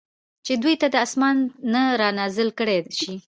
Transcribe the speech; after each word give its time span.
چې 0.45 0.53
دوی 0.63 0.75
ته 0.81 0.87
د 0.89 0.95
آسمان 1.05 1.37
نه 1.73 1.83
را 1.99 2.09
نازل 2.19 2.49
کړل 2.59 2.83
شي 2.99 3.13